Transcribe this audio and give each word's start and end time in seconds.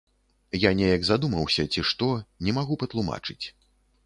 Я 0.61 0.71
неяк 0.79 1.05
задумаўся 1.09 1.67
ці 1.75 1.83
што, 1.91 2.09
не 2.49 2.57
магу 2.61 2.79
патлумачыць. 2.87 3.41